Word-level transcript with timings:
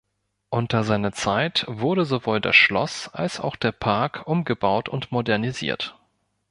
Unter 0.49 0.83
seiner 0.83 1.11
Zeit 1.11 1.63
wurde 1.67 2.05
sowohl 2.05 2.41
das 2.41 2.55
Schloss 2.55 3.07
als 3.09 3.39
auch 3.39 3.55
der 3.55 3.71
Park 3.71 4.25
umgebaut 4.25 4.89
und 4.89 5.11
modernisiert. 5.11 5.95